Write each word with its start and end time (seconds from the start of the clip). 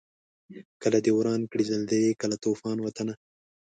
کله 0.83 0.97
دي 1.05 1.11
وران 1.13 1.41
کړي 1.51 1.63
زلزلې 1.71 2.17
کله 2.21 2.35
توپان 2.43 2.77
وطنه 2.81 3.13